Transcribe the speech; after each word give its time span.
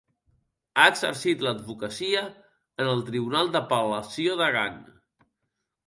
Ha 0.77 0.85
exercit 0.93 1.43
l'advocacia 1.47 2.25
en 2.85 2.91
el 2.97 3.07
Tribunal 3.13 3.55
d'Apel·lació 3.57 4.43
de 4.45 4.53
Gant. 4.59 4.85